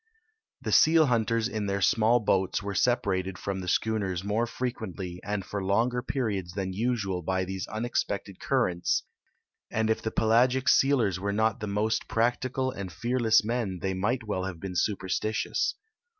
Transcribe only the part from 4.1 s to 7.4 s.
more frequently and for longer periods than usual